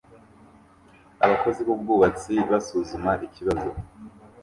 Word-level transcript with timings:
Abakozi 1.25 1.59
b'ubwubatsi 1.67 2.33
basuzuma 2.49 3.11
ikibazo 3.27 3.69